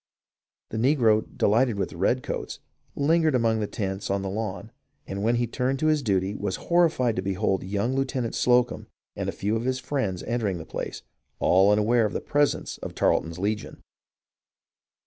The 0.71 0.79
negro, 0.79 1.23
delighted 1.37 1.77
with 1.77 1.89
the 1.89 1.97
redcoats, 1.97 2.57
lingered 2.95 3.35
among 3.35 3.59
the 3.59 3.67
tents 3.67 4.09
on 4.09 4.23
the 4.23 4.31
lawn, 4.31 4.71
and 5.05 5.21
when 5.21 5.35
he 5.35 5.45
turned 5.45 5.77
to 5.77 5.85
his 5.85 6.01
duty 6.01 6.33
was 6.33 6.55
horrified 6.55 7.15
to 7.17 7.21
behold 7.21 7.61
young 7.63 7.93
Lieutenant 7.95 8.33
Slocumb 8.33 8.87
and 9.15 9.29
a 9.29 9.31
few 9.31 9.59
friends 9.73 10.23
entering 10.23 10.57
the 10.57 10.65
place, 10.65 11.03
all 11.37 11.71
unaware 11.71 12.07
of 12.07 12.13
the 12.13 12.19
presence 12.19 12.79
of 12.79 12.95
Tarleton's 12.95 13.37
legion. 13.37 13.83